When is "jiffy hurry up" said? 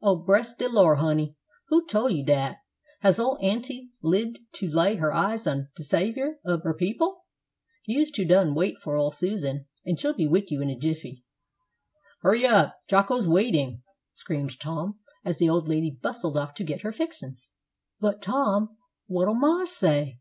10.78-12.74